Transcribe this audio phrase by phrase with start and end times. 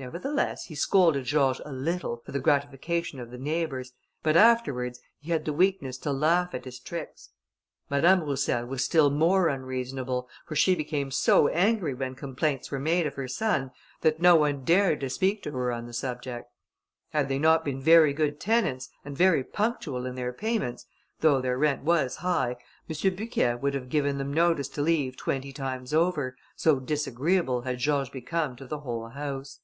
[0.00, 5.32] Nevertheless, he scolded George a little, for the gratification of the neighbours, but afterwards he
[5.32, 7.30] had the weakness to laugh at his tricks.
[7.90, 13.08] Madame Roussel was still more unreasonable, for she became so angry when complaints were made
[13.08, 16.48] of her son, that no one dared to speak to her on the subject.
[17.08, 20.86] Had they not been very good tenants, and very punctual in their payments,
[21.18, 22.56] though their rent was high,
[22.88, 23.16] M.
[23.16, 28.12] Bucquet would have given them notice to leave twenty times over, so disagreeable had George
[28.12, 29.58] become to the whole house.